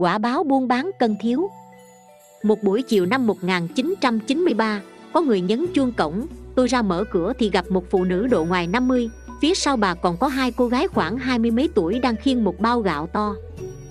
quả 0.00 0.18
báo 0.18 0.44
buôn 0.44 0.68
bán 0.68 0.90
cân 0.98 1.16
thiếu. 1.20 1.50
Một 2.42 2.62
buổi 2.62 2.82
chiều 2.82 3.06
năm 3.06 3.26
1993 3.26 4.80
có 5.12 5.20
người 5.20 5.40
nhấn 5.40 5.66
chuông 5.74 5.92
cổng, 5.92 6.26
tôi 6.54 6.66
ra 6.66 6.82
mở 6.82 7.04
cửa 7.10 7.32
thì 7.38 7.50
gặp 7.50 7.64
một 7.70 7.84
phụ 7.90 8.04
nữ 8.04 8.26
độ 8.26 8.44
ngoài 8.44 8.66
50 8.66 9.10
phía 9.40 9.54
sau 9.54 9.76
bà 9.76 9.94
còn 9.94 10.16
có 10.16 10.28
hai 10.28 10.52
cô 10.52 10.66
gái 10.66 10.88
khoảng 10.88 11.18
hai 11.18 11.38
mươi 11.38 11.50
mấy 11.50 11.68
tuổi 11.74 11.98
đang 11.98 12.16
khiêng 12.16 12.44
một 12.44 12.60
bao 12.60 12.80
gạo 12.80 13.06
to. 13.06 13.34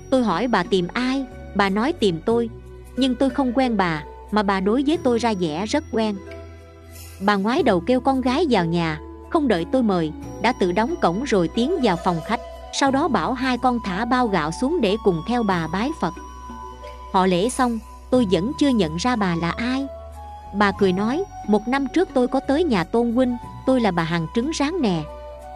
Tôi 0.10 0.24
hỏi 0.24 0.48
bà 0.48 0.64
tìm 0.64 0.88
ai, 0.94 1.26
bà 1.56 1.70
nói 1.70 1.94
tìm 1.94 2.20
tôi, 2.26 2.50
nhưng 2.98 3.16
tôi 3.16 3.30
không 3.30 3.54
quen 3.56 3.78
bà, 3.78 4.04
mà 4.32 4.44
bà 4.44 4.60
đối 4.60 4.84
với 4.88 4.98
tôi 5.04 5.20
ra 5.20 5.34
vẻ 5.40 5.66
rất 5.66 5.84
quen. 5.92 6.16
Bà 7.26 7.36
ngoái 7.36 7.64
đầu 7.64 7.80
kêu 7.80 8.00
con 8.00 8.22
gái 8.22 8.46
vào 8.50 8.66
nhà, 8.66 9.02
không 9.30 9.48
đợi 9.48 9.66
tôi 9.72 9.84
mời, 9.84 10.12
đã 10.42 10.54
tự 10.60 10.72
đóng 10.72 10.96
cổng 11.02 11.24
rồi 11.24 11.48
tiến 11.48 11.76
vào 11.84 11.98
phòng 12.06 12.18
khách 12.28 12.39
sau 12.74 12.92
đó 12.92 13.08
bảo 13.08 13.34
hai 13.34 13.58
con 13.58 13.80
thả 13.86 14.06
bao 14.06 14.28
gạo 14.28 14.52
xuống 14.52 14.82
để 14.82 14.98
cùng 15.04 15.22
theo 15.28 15.44
bà 15.44 15.68
bái 15.68 15.90
phật. 16.00 16.14
Họ 17.14 17.26
lễ 17.26 17.50
xong, 17.50 17.80
tôi 18.10 18.28
vẫn 18.32 18.52
chưa 18.60 18.70
nhận 18.70 18.96
ra 18.96 19.16
bà 19.16 19.36
là 19.36 19.52
ai. 19.52 19.88
Bà 20.54 20.72
cười 20.72 20.94
nói, 20.94 21.24
một 21.48 21.68
năm 21.68 21.88
trước 21.94 22.10
tôi 22.14 22.28
có 22.28 22.40
tới 22.40 22.64
nhà 22.64 22.84
tôn 22.84 23.14
huynh, 23.14 23.38
tôi 23.66 23.82
là 23.82 23.92
bà 23.92 24.04
hàng 24.04 24.28
trứng 24.36 24.52
ráng 24.52 24.82
nè. 24.82 25.04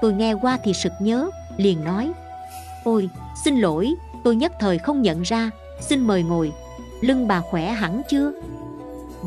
Tôi 0.01 0.13
nghe 0.13 0.33
qua 0.33 0.57
thì 0.63 0.73
sực 0.73 0.93
nhớ, 0.99 1.29
liền 1.57 1.83
nói, 1.83 2.11
ôi, 2.83 3.09
xin 3.43 3.55
lỗi, 3.55 3.93
tôi 4.23 4.35
nhất 4.35 4.51
thời 4.59 4.77
không 4.77 5.01
nhận 5.01 5.21
ra, 5.21 5.49
xin 5.81 6.07
mời 6.07 6.23
ngồi. 6.23 6.51
Lưng 7.01 7.27
bà 7.27 7.41
khỏe 7.41 7.71
hẳn 7.71 8.01
chưa? 8.09 8.31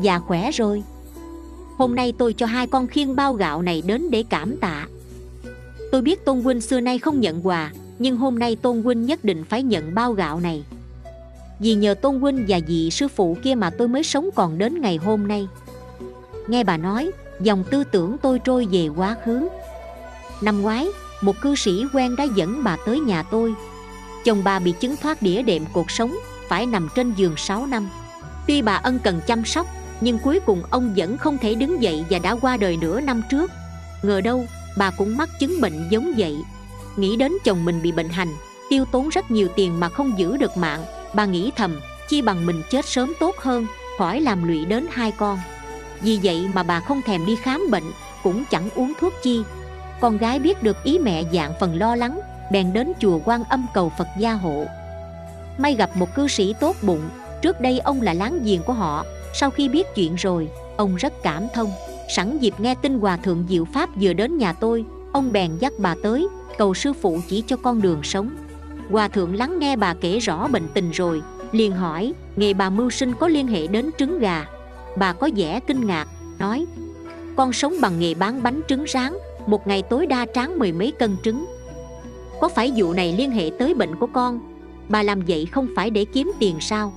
Dạ 0.01 0.19
khỏe 0.19 0.51
rồi. 0.51 0.83
Hôm 1.77 1.95
nay 1.95 2.13
tôi 2.17 2.33
cho 2.33 2.45
hai 2.45 2.67
con 2.67 2.87
khiêng 2.87 3.15
bao 3.15 3.33
gạo 3.33 3.61
này 3.61 3.81
đến 3.85 4.11
để 4.11 4.23
cảm 4.29 4.57
tạ 4.57 4.85
tôi 5.91 6.01
biết 6.01 6.25
tôn 6.25 6.41
huynh 6.41 6.61
xưa 6.61 6.79
nay 6.79 6.99
không 6.99 7.21
nhận 7.21 7.47
quà, 7.47 7.71
nhưng 7.99 8.17
hôm 8.17 8.39
nay 8.39 8.55
tôn 8.55 8.83
huynh 8.83 9.05
nhất 9.05 9.23
định 9.23 9.43
phải 9.43 9.63
nhận 9.63 9.95
bao 9.95 10.13
gạo 10.13 10.39
này. 10.39 10.63
Vì 11.59 11.73
nhờ 11.73 11.93
tôn 11.93 12.19
huynh 12.19 12.45
và 12.47 12.59
vị 12.67 12.89
sư 12.91 13.07
phụ 13.07 13.37
kia 13.43 13.55
mà 13.55 13.69
tôi 13.69 13.87
mới 13.87 14.03
sống 14.03 14.29
còn 14.35 14.57
đến 14.57 14.81
ngày 14.81 14.97
hôm 14.97 15.27
nay. 15.27 15.47
Nghe 16.47 16.63
bà 16.63 16.77
nói, 16.77 17.11
dòng 17.39 17.63
tư 17.71 17.83
tưởng 17.83 18.17
tôi 18.21 18.39
trôi 18.39 18.67
về 18.71 18.87
quá 18.87 19.15
khứ. 19.25 19.47
Năm 20.41 20.61
ngoái, 20.61 20.87
một 21.21 21.41
cư 21.41 21.55
sĩ 21.55 21.71
quen 21.93 22.15
đã 22.15 22.23
dẫn 22.23 22.63
bà 22.63 22.77
tới 22.85 22.99
nhà 22.99 23.23
tôi. 23.23 23.53
Chồng 24.25 24.43
bà 24.43 24.59
bị 24.59 24.73
chứng 24.79 24.95
thoát 25.01 25.21
đĩa 25.21 25.41
đệm 25.41 25.63
cuộc 25.73 25.91
sống, 25.91 26.17
phải 26.47 26.65
nằm 26.65 26.89
trên 26.95 27.13
giường 27.13 27.33
6 27.37 27.65
năm. 27.65 27.89
Tuy 28.47 28.61
bà 28.61 28.75
ân 28.75 28.99
cần 29.03 29.21
chăm 29.27 29.45
sóc, 29.45 29.67
nhưng 30.01 30.19
cuối 30.19 30.39
cùng 30.45 30.63
ông 30.69 30.93
vẫn 30.97 31.17
không 31.17 31.37
thể 31.37 31.55
đứng 31.55 31.81
dậy 31.81 32.05
và 32.09 32.19
đã 32.19 32.35
qua 32.35 32.57
đời 32.57 32.77
nửa 32.81 33.01
năm 33.01 33.21
trước. 33.29 33.51
Ngờ 34.03 34.21
đâu 34.21 34.45
bà 34.77 34.91
cũng 34.91 35.17
mắc 35.17 35.29
chứng 35.39 35.61
bệnh 35.61 35.87
giống 35.89 36.11
vậy. 36.17 36.35
Nghĩ 36.95 37.15
đến 37.15 37.31
chồng 37.43 37.65
mình 37.65 37.81
bị 37.81 37.91
bệnh 37.91 38.09
hành, 38.09 38.33
tiêu 38.69 38.85
tốn 38.91 39.09
rất 39.09 39.31
nhiều 39.31 39.47
tiền 39.55 39.79
mà 39.79 39.89
không 39.89 40.19
giữ 40.19 40.37
được 40.37 40.57
mạng, 40.57 40.85
bà 41.13 41.25
nghĩ 41.25 41.51
thầm, 41.55 41.79
chi 42.09 42.21
bằng 42.21 42.45
mình 42.45 42.61
chết 42.69 42.85
sớm 42.85 43.13
tốt 43.19 43.35
hơn, 43.37 43.65
khỏi 43.97 44.21
làm 44.21 44.47
lụy 44.47 44.65
đến 44.65 44.87
hai 44.91 45.11
con. 45.11 45.39
Vì 46.01 46.19
vậy 46.23 46.47
mà 46.53 46.63
bà 46.63 46.79
không 46.79 47.01
thèm 47.01 47.25
đi 47.25 47.35
khám 47.35 47.71
bệnh, 47.71 47.91
cũng 48.23 48.43
chẳng 48.51 48.69
uống 48.75 48.93
thuốc 48.99 49.13
chi. 49.23 49.43
Con 50.01 50.17
gái 50.17 50.39
biết 50.39 50.63
được 50.63 50.83
ý 50.83 50.99
mẹ 50.99 51.23
dạng 51.33 51.53
phần 51.59 51.75
lo 51.75 51.95
lắng, 51.95 52.19
bèn 52.51 52.73
đến 52.73 52.93
chùa 52.99 53.19
quan 53.25 53.43
âm 53.43 53.65
cầu 53.73 53.91
phật 53.97 54.07
gia 54.17 54.33
hộ. 54.33 54.65
May 55.57 55.73
gặp 55.73 55.89
một 55.97 56.15
cư 56.15 56.27
sĩ 56.27 56.53
tốt 56.59 56.75
bụng, 56.81 57.09
trước 57.41 57.61
đây 57.61 57.79
ông 57.79 58.01
là 58.01 58.13
láng 58.13 58.39
giềng 58.43 58.63
của 58.63 58.73
họ, 58.73 59.05
sau 59.33 59.49
khi 59.49 59.69
biết 59.69 59.87
chuyện 59.95 60.15
rồi, 60.15 60.49
ông 60.77 60.95
rất 60.95 61.13
cảm 61.23 61.47
thông 61.53 61.71
sẵn 62.09 62.37
dịp 62.37 62.53
nghe 62.59 62.75
tin 62.75 62.99
hòa 62.99 63.17
thượng 63.17 63.45
diệu 63.49 63.65
pháp 63.65 63.89
vừa 64.01 64.13
đến 64.13 64.37
nhà 64.37 64.53
tôi, 64.53 64.85
ông 65.11 65.31
bèn 65.31 65.51
dắt 65.59 65.73
bà 65.79 65.95
tới, 66.03 66.27
cầu 66.57 66.73
sư 66.73 66.93
phụ 66.93 67.19
chỉ 67.27 67.43
cho 67.47 67.57
con 67.57 67.81
đường 67.81 68.03
sống. 68.03 68.29
Hòa 68.89 69.07
thượng 69.07 69.35
lắng 69.35 69.59
nghe 69.59 69.75
bà 69.75 69.93
kể 69.93 70.19
rõ 70.19 70.47
bệnh 70.47 70.67
tình 70.73 70.91
rồi, 70.91 71.21
liền 71.51 71.71
hỏi 71.71 72.13
nghề 72.35 72.53
bà 72.53 72.69
mưu 72.69 72.89
sinh 72.89 73.13
có 73.19 73.27
liên 73.27 73.47
hệ 73.47 73.67
đến 73.67 73.89
trứng 73.97 74.19
gà? 74.19 74.45
Bà 74.97 75.13
có 75.13 75.29
vẻ 75.35 75.59
kinh 75.59 75.87
ngạc, 75.87 76.07
nói, 76.39 76.65
con 77.35 77.53
sống 77.53 77.73
bằng 77.81 77.99
nghề 77.99 78.13
bán 78.13 78.43
bánh 78.43 78.61
trứng 78.67 78.85
rán, 78.87 79.13
một 79.47 79.67
ngày 79.67 79.81
tối 79.81 80.05
đa 80.05 80.25
tráng 80.33 80.59
mười 80.59 80.71
mấy 80.71 80.91
cân 80.91 81.17
trứng. 81.23 81.45
Có 82.41 82.49
phải 82.49 82.73
vụ 82.75 82.93
này 82.93 83.15
liên 83.17 83.31
hệ 83.31 83.51
tới 83.59 83.73
bệnh 83.73 83.95
của 83.95 84.07
con? 84.07 84.39
Bà 84.89 85.03
làm 85.03 85.21
vậy 85.27 85.45
không 85.45 85.67
phải 85.75 85.89
để 85.89 86.05
kiếm 86.05 86.31
tiền 86.39 86.55
sao? 86.59 86.93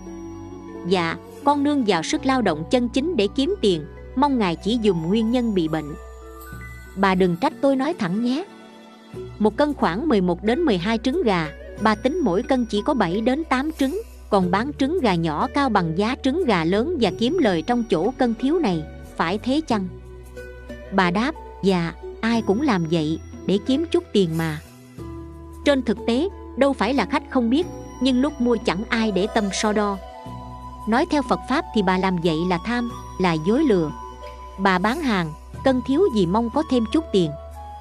Dạ 0.88 1.16
con 1.44 1.62
nương 1.62 1.84
vào 1.86 2.02
sức 2.02 2.26
lao 2.26 2.42
động 2.42 2.64
chân 2.70 2.88
chính 2.88 3.16
để 3.16 3.28
kiếm 3.36 3.54
tiền 3.60 3.84
mong 4.16 4.38
ngài 4.38 4.56
chỉ 4.56 4.78
dùng 4.82 5.08
nguyên 5.08 5.30
nhân 5.30 5.54
bị 5.54 5.68
bệnh. 5.68 5.94
Bà 6.96 7.14
đừng 7.14 7.36
trách 7.36 7.52
tôi 7.60 7.76
nói 7.76 7.94
thẳng 7.98 8.24
nhé. 8.24 8.44
Một 9.38 9.56
cân 9.56 9.74
khoảng 9.74 10.08
11 10.08 10.44
đến 10.44 10.60
12 10.60 10.98
trứng 10.98 11.22
gà, 11.22 11.48
bà 11.82 11.94
tính 11.94 12.20
mỗi 12.24 12.42
cân 12.42 12.66
chỉ 12.66 12.82
có 12.84 12.94
7 12.94 13.20
đến 13.20 13.44
8 13.44 13.72
trứng, 13.72 14.02
còn 14.30 14.50
bán 14.50 14.70
trứng 14.78 15.00
gà 15.00 15.14
nhỏ 15.14 15.48
cao 15.54 15.68
bằng 15.68 15.98
giá 15.98 16.16
trứng 16.22 16.44
gà 16.44 16.64
lớn 16.64 16.96
và 17.00 17.10
kiếm 17.18 17.38
lời 17.40 17.62
trong 17.62 17.84
chỗ 17.90 18.10
cân 18.18 18.34
thiếu 18.34 18.58
này, 18.58 18.82
phải 19.16 19.38
thế 19.38 19.60
chăng? 19.66 19.88
Bà 20.92 21.10
đáp 21.10 21.34
dạ 21.62 21.92
ai 22.20 22.42
cũng 22.42 22.62
làm 22.62 22.86
vậy, 22.90 23.18
để 23.46 23.58
kiếm 23.66 23.84
chút 23.90 24.04
tiền 24.12 24.38
mà. 24.38 24.58
Trên 25.64 25.82
thực 25.82 25.98
tế, 26.06 26.28
đâu 26.56 26.72
phải 26.72 26.94
là 26.94 27.04
khách 27.04 27.30
không 27.30 27.50
biết, 27.50 27.66
nhưng 28.02 28.20
lúc 28.20 28.40
mua 28.40 28.56
chẳng 28.64 28.84
ai 28.88 29.12
để 29.12 29.26
tâm 29.34 29.44
so 29.52 29.72
đo. 29.72 29.98
Nói 30.88 31.06
theo 31.10 31.22
phật 31.22 31.40
pháp 31.48 31.64
thì 31.74 31.82
bà 31.82 31.98
làm 31.98 32.16
vậy 32.24 32.36
là 32.50 32.58
tham 32.64 32.90
là 33.20 33.32
dối 33.32 33.64
lừa. 33.64 33.92
Bà 34.58 34.78
bán 34.78 35.00
hàng, 35.00 35.32
cân 35.64 35.80
thiếu 35.86 36.02
gì 36.14 36.26
mong 36.26 36.50
có 36.54 36.62
thêm 36.70 36.84
chút 36.92 37.04
tiền. 37.12 37.30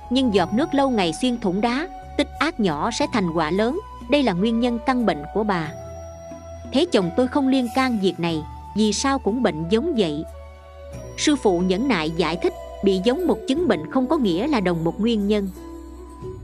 Nhưng 0.10 0.34
giọt 0.34 0.54
nước 0.54 0.74
lâu 0.74 0.90
ngày 0.90 1.14
xuyên 1.22 1.40
thủng 1.40 1.62
đá, 1.62 1.88
tích 2.18 2.28
ác 2.40 2.60
nhỏ 2.60 2.92
sẽ 2.92 3.08
thành 3.14 3.34
quả 3.34 3.52
lớn. 3.52 3.80
Đây 4.10 4.24
là 4.24 4.34
nguyên 4.34 4.60
nhân 4.60 4.80
căn 4.86 5.06
bệnh 5.06 5.24
của 5.34 5.44
bà. 5.44 5.72
Thế 6.74 6.86
chồng 6.92 7.12
tôi 7.18 7.28
không 7.28 7.48
liên 7.48 7.68
can 7.76 8.00
việc 8.02 8.20
này, 8.20 8.44
vì 8.78 8.94
sao 8.94 9.20
cũng 9.20 9.44
bệnh 9.44 9.70
giống 9.70 9.96
vậy? 9.98 10.24
Sư 11.18 11.36
phụ 11.36 11.60
nhẫn 11.60 11.88
nại 11.88 12.12
giải 12.12 12.38
thích, 12.44 12.54
bị 12.84 13.02
giống 13.04 13.28
một 13.28 13.38
chứng 13.48 13.68
bệnh 13.68 13.92
không 13.92 14.08
có 14.08 14.18
nghĩa 14.18 14.48
là 14.48 14.60
đồng 14.60 14.84
một 14.84 15.02
nguyên 15.02 15.28
nhân. 15.28 15.50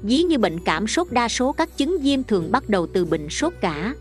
Ví 0.02 0.24
như 0.24 0.38
bệnh 0.38 0.60
cảm 0.60 0.88
sốt 0.88 1.08
đa 1.12 1.28
số 1.28 1.52
các 1.52 1.78
chứng 1.78 1.98
viêm 2.02 2.24
thường 2.24 2.52
bắt 2.52 2.70
đầu 2.70 2.88
từ 2.94 3.06
bệnh 3.06 3.30
sốt 3.30 3.54
cả. 3.62 3.94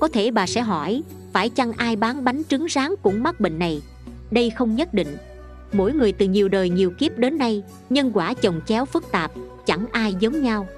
Có 0.00 0.08
thể 0.08 0.30
bà 0.30 0.46
sẽ 0.46 0.60
hỏi, 0.60 1.02
phải 1.32 1.48
chăng 1.48 1.72
ai 1.72 1.96
bán 1.96 2.24
bánh 2.24 2.42
trứng 2.48 2.66
rán 2.70 2.94
cũng 3.02 3.22
mắc 3.22 3.40
bệnh 3.40 3.58
này? 3.58 3.82
Đây 4.30 4.50
không 4.50 4.76
nhất 4.76 4.94
định. 4.94 5.16
Mỗi 5.72 5.92
người 5.92 6.12
từ 6.12 6.26
nhiều 6.26 6.48
đời 6.48 6.70
nhiều 6.70 6.90
kiếp 6.98 7.18
đến 7.18 7.38
nay, 7.38 7.62
nhân 7.90 8.10
quả 8.14 8.34
chồng 8.34 8.60
chéo 8.66 8.84
phức 8.84 9.12
tạp, 9.12 9.32
chẳng 9.66 9.86
ai 9.92 10.14
giống 10.20 10.42
nhau. 10.42 10.68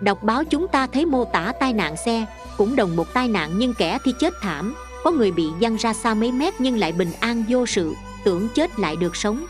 Đọc 0.00 0.22
báo 0.22 0.44
chúng 0.44 0.68
ta 0.68 0.86
thấy 0.86 1.06
mô 1.06 1.24
tả 1.24 1.52
tai 1.60 1.72
nạn 1.72 1.96
xe, 1.96 2.26
cũng 2.56 2.76
đồng 2.76 2.96
một 2.96 3.14
tai 3.14 3.28
nạn 3.28 3.50
nhưng 3.58 3.74
kẻ 3.78 3.98
thì 4.04 4.12
chết 4.20 4.34
thảm. 4.40 4.74
Có 5.04 5.10
người 5.10 5.30
bị 5.30 5.44
văng 5.60 5.76
ra 5.76 5.92
xa 5.92 6.14
mấy 6.14 6.32
mét 6.32 6.54
nhưng 6.58 6.78
lại 6.78 6.92
bình 6.92 7.12
an 7.20 7.44
vô 7.48 7.66
sự, 7.66 7.94
tưởng 8.24 8.48
chết 8.54 8.78
lại 8.78 8.96
được 8.96 9.16
sống. 9.16 9.46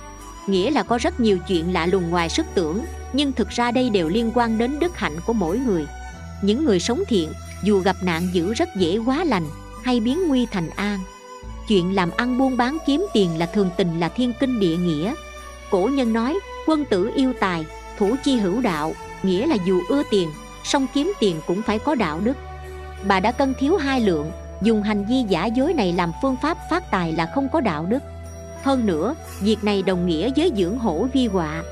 Nghĩa 0.47 0.71
là 0.71 0.83
có 0.83 0.99
rất 0.99 1.21
nhiều 1.21 1.39
chuyện 1.49 1.73
lạ 1.73 1.87
lùng 1.87 2.11
ngoài 2.11 2.29
sức 2.29 2.47
tưởng, 2.55 2.81
nhưng 3.13 3.33
thực 3.33 3.49
ra 3.49 3.71
đây 3.71 3.91
đều 3.91 4.09
liên 4.09 4.31
quan 4.35 4.59
đến 4.59 4.79
đức 4.79 4.97
hạnh 4.97 5.17
của 5.27 5.33
mỗi 5.33 5.59
người. 5.59 5.87
Những 6.43 6.65
người 6.65 6.81
sống 6.81 7.03
thiện, 7.09 7.33
dù 7.63 7.81
gặp 7.81 7.97
nạn 8.03 8.29
dữ 8.33 8.55
rất 8.55 8.69
dễ 8.77 8.99
quá 8.99 9.25
lành, 9.25 9.47
hay 9.83 10.01
biến 10.01 10.29
nguy 10.29 10.47
thành 10.47 10.71
an 10.71 11.01
chuyện 11.69 11.95
làm 11.95 12.11
ăn 12.17 12.39
buôn 12.39 12.57
bán 12.57 12.79
kiếm 12.87 13.07
tiền 13.13 13.39
là 13.39 13.47
thường 13.47 13.71
tình 13.77 14.01
là 14.01 14.09
thiên 14.09 14.33
kinh 14.41 14.61
địa 14.61 14.77
nghĩa. 14.77 15.15
Cổ 15.71 15.89
nhân 15.93 16.13
nói, 16.13 16.39
quân 16.67 16.85
tử 16.85 17.11
yêu 17.15 17.33
tài, 17.41 17.65
thủ 17.99 18.15
chi 18.25 18.37
hữu 18.37 18.61
đạo, 18.61 18.95
nghĩa 19.23 19.47
là 19.47 19.57
dù 19.67 19.81
ưa 19.89 20.03
tiền, 20.11 20.29
song 20.65 20.87
kiếm 20.95 21.13
tiền 21.21 21.37
cũng 21.47 21.63
phải 21.63 21.79
có 21.79 21.95
đạo 21.95 22.21
đức. 22.25 22.37
Bà 23.09 23.21
đã 23.21 23.33
cân 23.33 23.55
thiếu 23.55 23.77
hai 23.77 24.01
lượng, 24.01 24.31
dùng 24.63 24.83
hành 24.83 25.05
vi 25.05 25.25
giả 25.29 25.47
dối 25.47 25.73
này 25.73 25.93
làm 25.93 26.13
phương 26.23 26.37
pháp 26.43 26.59
phát 26.71 26.91
tài 26.91 27.13
là 27.13 27.31
không 27.35 27.49
có 27.53 27.61
đạo 27.61 27.87
đức. 27.87 28.03
Hơn 28.63 28.87
nữa, 28.87 29.15
việc 29.41 29.65
này 29.65 29.83
đồng 29.83 30.07
nghĩa 30.07 30.31
với 30.37 30.53
dưỡng 30.57 30.79
hổ 30.79 31.07
vi 31.13 31.27
họa. 31.27 31.63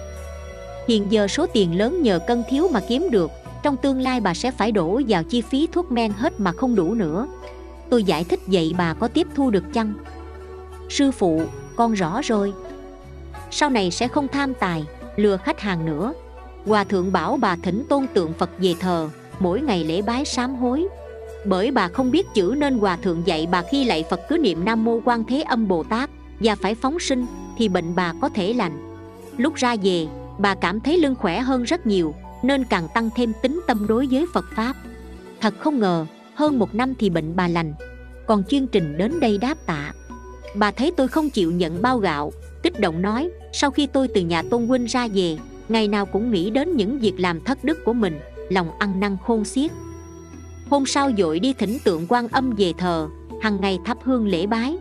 Hiện 0.88 1.12
giờ 1.12 1.28
số 1.28 1.46
tiền 1.46 1.78
lớn 1.78 2.02
nhờ 2.02 2.18
cân 2.26 2.42
thiếu 2.48 2.68
mà 2.72 2.80
kiếm 2.88 3.08
được, 3.10 3.30
trong 3.62 3.76
tương 3.76 4.00
lai 4.00 4.20
bà 4.20 4.34
sẽ 4.34 4.50
phải 4.50 4.72
đổ 4.72 5.00
vào 5.08 5.24
chi 5.24 5.40
phí 5.40 5.68
thuốc 5.72 5.92
men 5.92 6.12
hết 6.12 6.40
mà 6.40 6.52
không 6.52 6.74
đủ 6.74 6.94
nữa 6.94 7.26
tôi 7.92 8.04
giải 8.04 8.24
thích 8.24 8.40
vậy 8.46 8.74
bà 8.78 8.94
có 8.94 9.08
tiếp 9.08 9.26
thu 9.34 9.50
được 9.50 9.64
chăng? 9.72 9.92
Sư 10.88 11.10
phụ, 11.10 11.42
con 11.76 11.92
rõ 11.92 12.20
rồi. 12.24 12.52
Sau 13.50 13.70
này 13.70 13.90
sẽ 13.90 14.08
không 14.08 14.28
tham 14.28 14.54
tài, 14.54 14.84
lừa 15.16 15.36
khách 15.36 15.60
hàng 15.60 15.86
nữa. 15.86 16.12
Hòa 16.66 16.84
thượng 16.84 17.12
bảo 17.12 17.36
bà 17.36 17.56
thỉnh 17.56 17.84
tôn 17.88 18.06
tượng 18.14 18.32
phật 18.32 18.50
về 18.58 18.74
thờ, 18.80 19.08
mỗi 19.40 19.60
ngày 19.60 19.84
lễ 19.84 20.02
bái 20.02 20.24
sám 20.24 20.54
hối. 20.54 20.88
Bởi 21.46 21.70
bà 21.70 21.88
không 21.88 22.10
biết 22.10 22.26
chữ 22.34 22.54
nên 22.58 22.78
hòa 22.78 22.96
thượng 22.96 23.22
dạy 23.26 23.48
bà 23.50 23.62
khi 23.70 23.84
lạy 23.84 24.04
phật 24.10 24.20
cứ 24.28 24.38
niệm 24.38 24.64
nam 24.64 24.84
mô 24.84 25.00
quan 25.04 25.24
thế 25.24 25.42
âm 25.42 25.68
bồ 25.68 25.82
tát 25.82 26.10
và 26.40 26.54
phải 26.54 26.74
phóng 26.74 26.98
sinh 26.98 27.26
thì 27.58 27.68
bệnh 27.68 27.94
bà 27.94 28.14
có 28.20 28.28
thể 28.28 28.52
lành. 28.52 28.96
Lúc 29.36 29.54
ra 29.54 29.76
về, 29.82 30.06
bà 30.38 30.54
cảm 30.54 30.80
thấy 30.80 30.98
lưng 30.98 31.14
khỏe 31.18 31.40
hơn 31.40 31.62
rất 31.62 31.86
nhiều, 31.86 32.14
nên 32.42 32.64
càng 32.64 32.88
tăng 32.94 33.10
thêm 33.16 33.32
tính 33.42 33.60
tâm 33.66 33.86
đối 33.86 34.06
với 34.10 34.26
phật 34.34 34.44
pháp. 34.56 34.76
Thật 35.40 35.54
không 35.58 35.78
ngờ 35.78 36.06
hơn 36.34 36.58
một 36.58 36.74
năm 36.74 36.94
thì 36.98 37.10
bệnh 37.10 37.36
bà 37.36 37.48
lành. 37.48 37.74
Còn 38.26 38.44
chương 38.44 38.66
trình 38.66 38.98
đến 38.98 39.20
đây 39.20 39.38
đáp 39.38 39.54
tạ. 39.66 39.92
Bà 40.56 40.70
thấy 40.70 40.92
tôi 40.96 41.08
không 41.08 41.30
chịu 41.30 41.50
nhận 41.50 41.82
bao 41.82 41.98
gạo, 41.98 42.32
kích 42.62 42.80
động 42.80 43.02
nói, 43.02 43.30
sau 43.52 43.70
khi 43.70 43.86
tôi 43.86 44.08
từ 44.08 44.20
nhà 44.20 44.42
tôn 44.50 44.66
huynh 44.66 44.84
ra 44.84 45.08
về, 45.14 45.38
ngày 45.68 45.88
nào 45.88 46.06
cũng 46.06 46.30
nghĩ 46.30 46.50
đến 46.50 46.76
những 46.76 46.98
việc 46.98 47.20
làm 47.20 47.40
thất 47.40 47.64
đức 47.64 47.78
của 47.84 47.92
mình, 47.92 48.20
lòng 48.48 48.78
ăn 48.78 49.00
năn 49.00 49.16
khôn 49.26 49.44
xiết. 49.44 49.70
Hôm 50.70 50.86
sau 50.86 51.10
dội 51.18 51.38
đi 51.38 51.52
thỉnh 51.52 51.78
tượng 51.84 52.06
quan 52.08 52.28
âm 52.28 52.50
về 52.50 52.72
thờ, 52.78 53.08
hằng 53.42 53.60
ngày 53.60 53.78
thắp 53.84 53.98
hương 54.04 54.26
lễ 54.26 54.46
bái. 54.46 54.76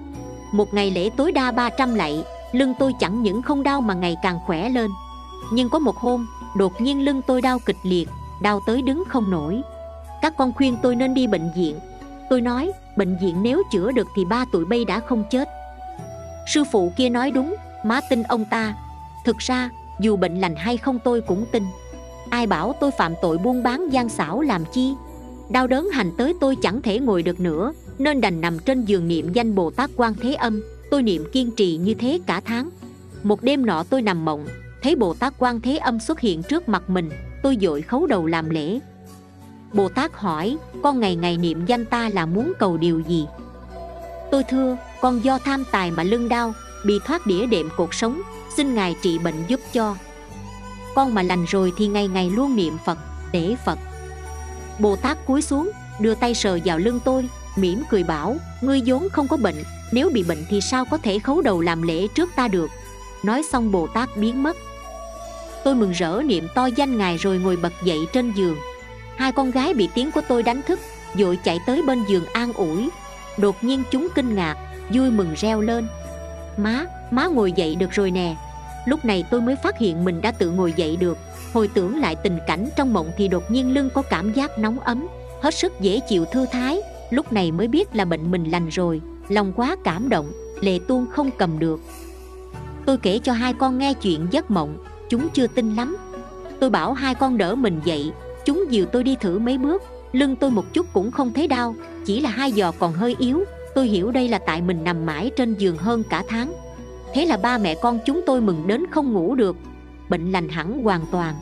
Một 0.54 0.74
ngày 0.74 0.92
lễ 0.92 1.10
tối 1.18 1.32
đa 1.32 1.52
300 1.52 1.96
lạy, 1.96 2.24
lưng 2.52 2.74
tôi 2.80 2.94
chẳng 3.00 3.24
những 3.24 3.42
không 3.42 3.64
đau 3.64 3.82
mà 3.82 3.94
ngày 3.94 4.16
càng 4.24 4.40
khỏe 4.46 4.70
lên. 4.70 4.92
Nhưng 5.54 5.70
có 5.70 5.80
một 5.80 5.96
hôm, 5.96 6.28
đột 6.58 6.82
nhiên 6.82 7.06
lưng 7.06 7.22
tôi 7.28 7.42
đau 7.42 7.60
kịch 7.66 7.78
liệt, 7.84 8.10
đau 8.42 8.60
tới 8.68 8.82
đứng 8.82 9.04
không 9.08 9.32
nổi 9.32 9.62
các 10.22 10.38
con 10.38 10.54
khuyên 10.54 10.78
tôi 10.82 10.96
nên 10.96 11.14
đi 11.14 11.28
bệnh 11.28 11.52
viện. 11.56 11.80
Tôi 12.30 12.42
nói, 12.42 12.72
bệnh 12.98 13.18
viện 13.18 13.44
nếu 13.44 13.64
chữa 13.72 13.92
được 13.92 14.08
thì 14.16 14.26
ba 14.26 14.46
tụi 14.52 14.66
bay 14.66 14.86
đã 14.86 15.00
không 15.00 15.24
chết. 15.32 15.50
Sư 16.54 16.64
phụ 16.72 16.92
kia 16.96 17.10
nói 17.10 17.32
đúng, 17.32 17.56
má 17.86 18.00
tin 18.10 18.24
ông 18.24 18.46
ta. 18.46 18.76
Thực 19.26 19.38
ra, 19.38 19.70
dù 20.00 20.18
bệnh 20.18 20.40
lành 20.40 20.56
hay 20.56 20.78
không 20.78 21.00
tôi 21.04 21.22
cũng 21.22 21.46
tin. 21.52 21.64
Ai 22.30 22.48
bảo 22.48 22.74
tôi 22.80 22.92
phạm 22.92 23.14
tội 23.22 23.38
buôn 23.38 23.64
bán 23.64 23.90
gian 23.90 24.10
xảo 24.10 24.42
làm 24.42 24.64
chi? 24.74 24.94
Đau 25.50 25.68
đớn 25.68 25.90
hành 25.90 26.12
tới 26.18 26.34
tôi 26.42 26.56
chẳng 26.62 26.82
thể 26.82 27.00
ngồi 27.00 27.24
được 27.24 27.40
nữa, 27.40 27.74
nên 27.98 28.22
đành 28.22 28.42
nằm 28.42 28.60
trên 28.60 28.86
giường 28.86 29.08
niệm 29.08 29.34
danh 29.34 29.56
bồ 29.56 29.72
tát 29.72 29.90
quan 29.96 30.14
thế 30.22 30.34
âm. 30.34 30.62
Tôi 30.92 31.04
niệm 31.04 31.26
kiên 31.32 31.52
trì 31.52 31.78
như 31.78 31.94
thế 31.94 32.20
cả 32.26 32.42
tháng. 32.46 32.70
Một 33.24 33.42
đêm 33.42 33.66
nọ 33.66 33.84
tôi 33.84 34.02
nằm 34.02 34.26
mộng, 34.26 34.46
thấy 34.82 34.96
bồ 34.96 35.14
tát 35.14 35.34
quan 35.40 35.62
thế 35.62 35.78
âm 35.78 36.00
xuất 36.00 36.20
hiện 36.20 36.44
trước 36.44 36.70
mặt 36.70 36.90
mình. 36.90 37.10
Tôi 37.44 37.58
dội 37.62 37.82
khấu 37.82 38.08
đầu 38.08 38.26
làm 38.26 38.50
lễ 38.50 38.80
bồ 39.74 39.90
tát 39.90 40.12
hỏi, 40.14 40.58
con 40.84 41.00
ngày 41.00 41.16
ngày 41.16 41.38
niệm 41.38 41.66
danh 41.66 41.86
ta 41.86 42.10
là 42.14 42.26
muốn 42.26 42.54
cầu 42.60 42.78
điều 42.78 43.00
gì? 43.00 43.26
Tôi 44.32 44.44
thưa, 44.44 44.78
con 45.02 45.24
do 45.24 45.38
tham 45.38 45.64
tài 45.72 45.92
mà 45.92 46.04
lưng 46.04 46.30
đau 46.30 46.54
bị 46.86 47.00
thoát 47.06 47.26
đĩa 47.26 47.46
đệm 47.46 47.70
cuộc 47.78 47.94
sống, 47.94 48.22
xin 48.58 48.76
ngài 48.76 48.96
trị 49.02 49.20
bệnh 49.20 49.44
giúp 49.48 49.60
cho. 49.74 49.96
Con 50.96 51.14
mà 51.14 51.22
lành 51.22 51.46
rồi 51.46 51.74
thì 51.78 51.88
ngày 51.88 52.08
ngày 52.08 52.30
luôn 52.30 52.56
niệm 52.56 52.78
phật, 52.86 52.98
để 53.32 53.56
phật. 53.66 53.80
Bồ 54.80 54.96
tát 54.96 55.26
cúi 55.26 55.42
xuống, 55.42 55.72
đưa 56.00 56.16
tay 56.16 56.34
sờ 56.34 56.60
vào 56.66 56.78
lưng 56.78 57.00
tôi, 57.06 57.30
mỉm 57.56 57.84
cười 57.90 58.04
bảo, 58.04 58.36
ngươi 58.62 58.82
vốn 58.86 59.10
không 59.10 59.28
có 59.28 59.38
bệnh, 59.38 59.64
nếu 59.92 60.10
bị 60.14 60.24
bệnh 60.24 60.46
thì 60.50 60.62
sao 60.62 60.86
có 60.86 60.98
thể 60.98 61.20
khấu 61.20 61.42
đầu 61.42 61.62
làm 61.62 61.82
lễ 61.82 62.08
trước 62.08 62.30
ta 62.36 62.48
được? 62.48 62.70
Nói 63.24 63.44
xong 63.52 63.72
bồ 63.72 63.88
tát 63.88 64.18
biến 64.18 64.44
mất. 64.44 64.58
Tôi 65.64 65.76
mừng 65.76 65.92
rỡ 65.92 66.22
niệm 66.26 66.48
to 66.56 66.66
danh 66.66 66.98
ngài 66.98 67.18
rồi 67.18 67.38
ngồi 67.38 67.56
bật 67.56 67.74
dậy 67.84 68.00
trên 68.14 68.32
giường 68.32 68.58
hai 69.18 69.32
con 69.32 69.52
gái 69.52 69.74
bị 69.74 69.90
tiếng 69.94 70.12
của 70.12 70.22
tôi 70.28 70.44
đánh 70.44 70.62
thức, 70.62 70.80
vội 71.14 71.40
chạy 71.44 71.60
tới 71.66 71.82
bên 71.88 72.04
giường 72.08 72.26
an 72.34 72.54
ủi. 72.54 72.90
Đột 73.38 73.64
nhiên 73.64 73.84
chúng 73.92 74.08
kinh 74.16 74.36
ngạc, 74.36 74.56
vui 74.94 75.12
mừng 75.12 75.34
reo 75.38 75.62
lên. 75.62 75.88
Má 76.58 76.86
má 77.12 77.28
ngồi 77.28 77.52
dậy 77.52 77.76
được 77.76 77.92
rồi 77.92 78.12
nè. 78.12 78.36
Lúc 78.86 79.06
này 79.06 79.24
tôi 79.32 79.42
mới 79.42 79.56
phát 79.64 79.78
hiện 79.78 80.06
mình 80.06 80.22
đã 80.22 80.32
tự 80.32 80.52
ngồi 80.52 80.74
dậy 80.76 80.96
được. 80.96 81.18
Hồi 81.54 81.68
tưởng 81.68 82.00
lại 82.00 82.16
tình 82.16 82.38
cảnh 82.48 82.70
trong 82.76 82.94
mộng 82.94 83.12
thì 83.18 83.28
đột 83.28 83.52
nhiên 83.52 83.74
lưng 83.74 83.90
có 83.94 84.02
cảm 84.02 84.34
giác 84.34 84.60
nóng 84.60 84.80
ấm, 84.80 85.08
hết 85.42 85.54
sức 85.56 85.74
dễ 85.82 86.00
chịu 86.10 86.26
thư 86.26 86.46
thái. 86.52 86.82
Lúc 87.10 87.34
này 87.34 87.52
mới 87.52 87.68
biết 87.68 87.96
là 87.96 88.06
bệnh 88.06 88.32
mình 88.32 88.52
lành 88.52 88.70
rồi, 88.70 89.02
lòng 89.30 89.54
quá 89.56 89.76
cảm 89.84 90.10
động, 90.10 90.32
lệ 90.62 90.80
tuôn 90.88 91.06
không 91.12 91.30
cầm 91.38 91.60
được. 91.60 91.80
Tôi 92.86 92.98
kể 92.98 93.20
cho 93.24 93.34
hai 93.34 93.54
con 93.54 93.78
nghe 93.78 93.94
chuyện 93.94 94.28
giấc 94.32 94.52
mộng, 94.52 94.78
chúng 95.10 95.30
chưa 95.30 95.48
tin 95.48 95.76
lắm. 95.76 95.98
Tôi 96.60 96.70
bảo 96.70 96.94
hai 96.94 97.16
con 97.16 97.38
đỡ 97.38 97.56
mình 97.56 97.82
dậy 97.86 98.12
chúng 98.46 98.66
dìu 98.70 98.86
tôi 98.86 99.04
đi 99.04 99.16
thử 99.16 99.40
mấy 99.40 99.58
bước. 99.58 99.84
Lưng 100.12 100.36
tôi 100.36 100.52
một 100.52 100.74
chút 100.74 100.86
cũng 100.94 101.12
không 101.12 101.34
thấy 101.34 101.48
đau, 101.48 101.76
chỉ 102.06 102.22
là 102.22 102.30
hai 102.30 102.52
giò 102.52 102.72
còn 102.72 102.94
hơi 102.94 103.16
yếu. 103.20 103.44
Tôi 103.76 103.88
hiểu 103.88 104.12
đây 104.12 104.28
là 104.28 104.38
tại 104.38 104.62
mình 104.62 104.84
nằm 104.84 105.06
mãi 105.06 105.32
trên 105.38 105.54
giường 105.54 105.78
hơn 105.78 106.04
cả 106.10 106.24
tháng. 106.28 106.54
Thế 107.14 107.26
là 107.26 107.38
ba 107.38 107.58
mẹ 107.58 107.76
con 107.82 108.00
chúng 108.06 108.22
tôi 108.26 108.42
mừng 108.42 108.68
đến 108.68 108.84
không 108.92 109.14
ngủ 109.14 109.36
được. 109.36 109.56
Bệnh 110.10 110.32
lành 110.32 110.50
hẳn 110.50 110.84
hoàn 110.84 111.02
toàn. 111.12 111.36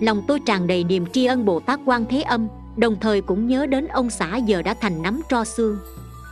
Lòng 0.00 0.22
tôi 0.28 0.40
tràn 0.46 0.66
đầy 0.66 0.84
niềm 0.84 1.06
tri 1.06 1.24
ân 1.24 1.44
bồ 1.44 1.60
tát 1.60 1.80
quan 1.84 2.04
thế 2.10 2.22
âm, 2.22 2.48
đồng 2.76 2.96
thời 3.00 3.20
cũng 3.20 3.46
nhớ 3.46 3.66
đến 3.66 3.88
ông 3.88 4.10
xã 4.10 4.36
giờ 4.36 4.62
đã 4.62 4.74
thành 4.74 5.02
nắm 5.02 5.20
tro 5.28 5.44
xương. 5.44 5.78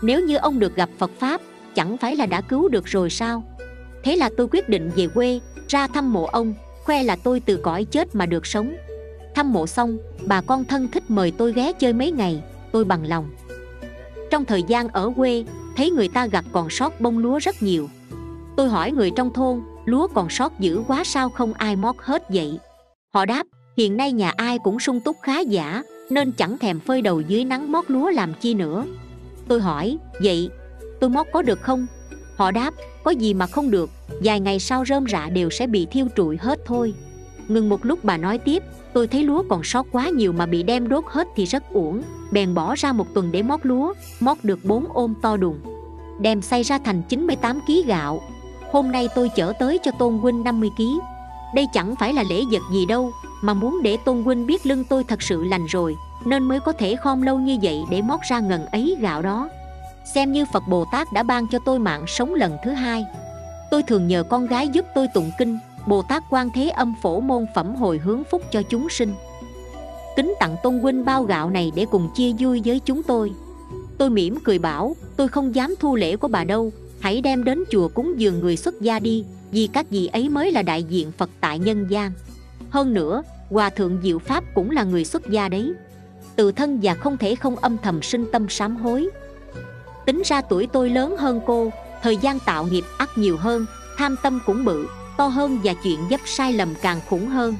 Nếu 0.02 0.20
như 0.20 0.36
ông 0.36 0.58
được 0.58 0.76
gặp 0.76 0.88
phật 0.98 1.10
pháp, 1.18 1.40
chẳng 1.74 1.96
phải 1.96 2.16
là 2.16 2.26
đã 2.26 2.40
cứu 2.40 2.68
được 2.68 2.84
rồi 2.84 3.10
sao? 3.10 3.42
Thế 4.04 4.16
là 4.16 4.30
tôi 4.36 4.48
quyết 4.50 4.68
định 4.68 4.90
về 4.96 5.08
quê, 5.08 5.40
ra 5.68 5.86
thăm 5.86 6.12
mộ 6.12 6.24
ông, 6.24 6.54
khoe 6.84 7.02
là 7.02 7.16
tôi 7.16 7.40
từ 7.40 7.56
cõi 7.56 7.84
chết 7.84 8.14
mà 8.14 8.26
được 8.26 8.46
sống 8.46 8.74
thăm 9.36 9.52
mộ 9.52 9.66
xong, 9.66 9.98
bà 10.26 10.40
con 10.40 10.64
thân 10.64 10.88
thích 10.88 11.02
mời 11.08 11.32
tôi 11.38 11.52
ghé 11.52 11.72
chơi 11.72 11.92
mấy 11.92 12.12
ngày, 12.12 12.42
tôi 12.72 12.84
bằng 12.84 13.08
lòng. 13.08 13.28
Trong 14.30 14.44
thời 14.44 14.62
gian 14.62 14.88
ở 14.88 15.12
quê, 15.16 15.44
thấy 15.76 15.90
người 15.90 16.08
ta 16.08 16.26
gặt 16.26 16.44
còn 16.52 16.70
sót 16.70 17.00
bông 17.00 17.18
lúa 17.18 17.38
rất 17.38 17.62
nhiều. 17.62 17.88
Tôi 18.56 18.68
hỏi 18.68 18.92
người 18.92 19.10
trong 19.16 19.32
thôn, 19.32 19.60
lúa 19.84 20.06
còn 20.14 20.28
sót 20.30 20.60
dữ 20.60 20.82
quá 20.88 21.04
sao 21.04 21.28
không 21.28 21.52
ai 21.52 21.76
mót 21.76 21.96
hết 21.98 22.30
vậy? 22.30 22.58
Họ 23.14 23.24
đáp, 23.24 23.46
hiện 23.76 23.96
nay 23.96 24.12
nhà 24.12 24.32
ai 24.36 24.58
cũng 24.58 24.80
sung 24.80 25.00
túc 25.00 25.16
khá 25.22 25.40
giả, 25.40 25.82
nên 26.10 26.32
chẳng 26.32 26.58
thèm 26.58 26.80
phơi 26.80 27.02
đầu 27.02 27.20
dưới 27.20 27.44
nắng 27.44 27.72
mót 27.72 27.84
lúa 27.88 28.10
làm 28.10 28.34
chi 28.40 28.54
nữa. 28.54 28.84
Tôi 29.48 29.60
hỏi, 29.60 29.98
vậy, 30.22 30.50
tôi 31.00 31.10
mót 31.10 31.26
có 31.32 31.42
được 31.42 31.60
không? 31.60 31.86
Họ 32.36 32.50
đáp, 32.50 32.74
có 33.04 33.10
gì 33.10 33.34
mà 33.34 33.46
không 33.46 33.70
được, 33.70 33.90
vài 34.22 34.40
ngày 34.40 34.58
sau 34.58 34.84
rơm 34.84 35.04
rạ 35.08 35.28
đều 35.28 35.50
sẽ 35.50 35.66
bị 35.66 35.86
thiêu 35.86 36.06
trụi 36.16 36.36
hết 36.36 36.58
thôi. 36.66 36.94
Ngừng 37.48 37.68
một 37.68 37.84
lúc 37.84 38.04
bà 38.04 38.16
nói 38.16 38.38
tiếp 38.38 38.62
tôi 38.96 39.06
thấy 39.06 39.22
lúa 39.22 39.42
còn 39.48 39.64
sót 39.64 39.86
quá 39.92 40.08
nhiều 40.08 40.32
mà 40.32 40.46
bị 40.46 40.62
đem 40.62 40.88
đốt 40.88 41.04
hết 41.06 41.28
thì 41.36 41.44
rất 41.44 41.72
uổng. 41.72 42.02
Bèn 42.30 42.54
bỏ 42.54 42.74
ra 42.74 42.92
một 42.92 43.06
tuần 43.14 43.32
để 43.32 43.42
mót 43.42 43.60
lúa, 43.62 43.94
mót 44.20 44.38
được 44.42 44.64
bốn 44.64 44.84
ôm 44.92 45.14
to 45.22 45.36
đùng. 45.36 45.58
Đem 46.20 46.42
xay 46.42 46.62
ra 46.62 46.78
thành 46.78 47.02
98 47.08 47.60
kg 47.60 47.72
gạo. 47.86 48.22
Hôm 48.72 48.92
nay 48.92 49.08
tôi 49.14 49.28
chở 49.28 49.52
tới 49.58 49.78
cho 49.82 49.90
tôn 49.98 50.18
huynh 50.18 50.44
50 50.44 50.70
kg 50.76 50.82
đây 51.54 51.66
chẳng 51.72 51.96
phải 51.96 52.12
là 52.12 52.24
lễ 52.30 52.42
vật 52.50 52.62
gì 52.72 52.86
đâu, 52.86 53.12
mà 53.42 53.54
muốn 53.54 53.82
để 53.82 53.96
tôn 54.04 54.22
huynh 54.22 54.46
biết 54.46 54.66
lưng 54.66 54.84
tôi 54.84 55.04
thật 55.04 55.22
sự 55.22 55.44
lành 55.44 55.66
rồi, 55.66 55.96
nên 56.24 56.42
mới 56.42 56.60
có 56.60 56.72
thể 56.72 56.96
khom 56.96 57.22
lâu 57.22 57.38
như 57.38 57.58
vậy 57.62 57.84
để 57.90 58.02
mót 58.02 58.20
ra 58.28 58.40
ngần 58.40 58.66
ấy 58.66 58.96
gạo 59.00 59.22
đó. 59.22 59.48
Xem 60.14 60.32
như 60.32 60.44
phật 60.52 60.62
bồ 60.68 60.84
tát 60.92 61.12
đã 61.12 61.22
ban 61.22 61.46
cho 61.48 61.58
tôi 61.64 61.78
mạng 61.78 62.04
sống 62.06 62.34
lần 62.34 62.56
thứ 62.64 62.70
hai. 62.70 63.04
Tôi 63.70 63.82
thường 63.82 64.06
nhờ 64.06 64.22
con 64.22 64.46
gái 64.46 64.68
giúp 64.68 64.84
tôi 64.94 65.08
tụng 65.14 65.30
kinh 65.38 65.58
bồ 65.86 66.02
tát 66.02 66.22
quan 66.30 66.50
thế 66.54 66.68
âm 66.68 66.94
phổ 67.02 67.20
môn 67.20 67.46
phẩm 67.54 67.74
hồi 67.74 67.98
hướng 67.98 68.22
phúc 68.30 68.42
cho 68.52 68.62
chúng 68.62 68.88
sinh. 68.88 69.14
Kính 70.16 70.34
tặng 70.40 70.56
tôn 70.62 70.78
huynh 70.78 71.04
bao 71.04 71.22
gạo 71.22 71.50
này 71.50 71.72
để 71.74 71.86
cùng 71.90 72.10
chia 72.14 72.32
vui 72.38 72.62
với 72.64 72.80
chúng 72.80 73.02
tôi. 73.02 73.32
Tôi 73.98 74.10
mỉm 74.10 74.38
cười 74.44 74.58
bảo, 74.58 74.96
tôi 75.16 75.28
không 75.28 75.54
dám 75.54 75.74
thu 75.80 75.96
lễ 75.96 76.16
của 76.16 76.28
bà 76.28 76.44
đâu, 76.44 76.72
hãy 77.00 77.20
đem 77.20 77.44
đến 77.44 77.64
chùa 77.70 77.88
cúng 77.88 78.14
dường 78.16 78.40
người 78.40 78.56
xuất 78.56 78.80
gia 78.80 78.98
đi, 78.98 79.24
vì 79.50 79.66
các 79.72 79.90
vị 79.90 80.06
ấy 80.06 80.28
mới 80.28 80.52
là 80.52 80.62
đại 80.62 80.82
diện 80.82 81.12
phật 81.12 81.30
tại 81.40 81.58
nhân 81.58 81.86
gian. 81.90 82.12
Hơn 82.70 82.94
nữa, 82.94 83.22
hòa 83.50 83.70
thượng 83.70 84.00
diệu 84.02 84.18
pháp 84.18 84.44
cũng 84.54 84.70
là 84.70 84.84
người 84.84 85.04
xuất 85.04 85.30
gia 85.30 85.48
đấy. 85.48 85.72
Tự 86.36 86.52
thân 86.52 86.80
và 86.82 86.94
không 86.94 87.16
thể 87.16 87.34
không 87.34 87.56
âm 87.56 87.78
thầm 87.78 88.02
sinh 88.02 88.26
tâm 88.32 88.48
sám 88.48 88.76
hối. 88.76 89.08
Tính 90.06 90.22
ra 90.24 90.40
tuổi 90.40 90.68
tôi 90.72 90.90
lớn 90.90 91.16
hơn 91.18 91.40
cô, 91.46 91.70
thời 92.02 92.16
gian 92.16 92.38
tạo 92.38 92.66
nghiệp 92.66 92.84
ắt 92.98 93.08
nhiều 93.18 93.36
hơn, 93.36 93.66
tham 93.96 94.16
tâm 94.22 94.40
cũng 94.46 94.64
bự 94.64 94.86
to 95.16 95.26
hơn 95.26 95.60
và 95.64 95.74
chuyện 95.74 96.00
dấp 96.10 96.20
sai 96.24 96.52
lầm 96.52 96.74
càng 96.82 97.00
khủng 97.08 97.28
hơn. 97.28 97.56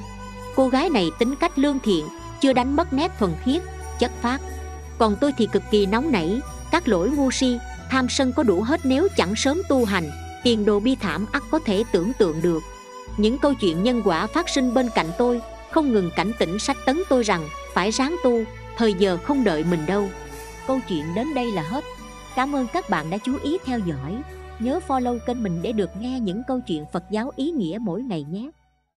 Cô 0.55 0.67
gái 0.67 0.89
này 0.89 1.11
tính 1.19 1.35
cách 1.35 1.59
lương 1.59 1.79
thiện, 1.79 2.07
chưa 2.41 2.53
đánh 2.53 2.75
mất 2.75 2.93
nét 2.93 3.11
thuần 3.19 3.33
khiết, 3.45 3.61
chất 3.99 4.11
phát 4.21 4.41
còn 4.97 5.15
tôi 5.21 5.33
thì 5.37 5.47
cực 5.51 5.63
kỳ 5.71 5.85
nóng 5.85 6.11
nảy, 6.11 6.41
các 6.71 6.87
lỗi 6.87 7.09
ngu 7.09 7.31
si, 7.31 7.57
tham 7.89 8.09
sân 8.09 8.33
có 8.33 8.43
đủ 8.43 8.61
hết 8.61 8.79
nếu 8.83 9.07
chẳng 9.17 9.35
sớm 9.35 9.61
tu 9.69 9.85
hành, 9.85 10.09
tiền 10.43 10.65
đồ 10.65 10.79
bi 10.79 10.95
thảm 10.95 11.25
ắt 11.31 11.43
có 11.51 11.59
thể 11.65 11.83
tưởng 11.91 12.11
tượng 12.13 12.41
được. 12.41 12.63
Những 13.17 13.37
câu 13.37 13.53
chuyện 13.53 13.83
nhân 13.83 14.01
quả 14.05 14.27
phát 14.27 14.49
sinh 14.49 14.73
bên 14.73 14.89
cạnh 14.95 15.11
tôi, 15.17 15.41
không 15.71 15.93
ngừng 15.93 16.11
cảnh 16.15 16.31
tỉnh 16.39 16.59
sách 16.59 16.77
tấn 16.85 17.01
tôi 17.09 17.23
rằng, 17.23 17.49
phải 17.73 17.91
ráng 17.91 18.15
tu, 18.23 18.43
thời 18.77 18.93
giờ 18.93 19.17
không 19.23 19.43
đợi 19.43 19.63
mình 19.63 19.85
đâu. 19.85 20.09
Câu 20.67 20.79
chuyện 20.89 21.15
đến 21.15 21.33
đây 21.33 21.51
là 21.51 21.61
hết. 21.61 21.83
Cảm 22.35 22.55
ơn 22.55 22.67
các 22.73 22.89
bạn 22.89 23.09
đã 23.09 23.17
chú 23.17 23.37
ý 23.43 23.57
theo 23.65 23.79
dõi 23.79 24.21
nhớ 24.59 24.79
follow 24.87 25.19
kênh 25.19 25.43
mình 25.43 25.59
để 25.61 25.71
được 25.71 25.89
nghe 25.99 26.19
những 26.19 26.41
câu 26.47 26.59
chuyện 26.59 26.85
phật 26.91 27.03
giáo 27.09 27.31
ý 27.35 27.51
nghĩa 27.51 27.77
mỗi 27.81 28.01
ngày 28.01 28.23
nhé. 28.23 28.51